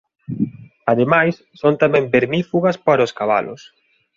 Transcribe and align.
Ademais 0.91 1.35
son 1.61 1.73
tamén 1.81 2.09
vermífugas 2.15 2.77
para 2.87 3.05
os 3.07 3.15
cabalos. 3.19 3.61